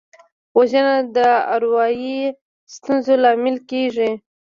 [0.57, 1.17] وژنه د
[1.55, 2.17] اروايي
[2.75, 4.11] ستونزو لامل کېږي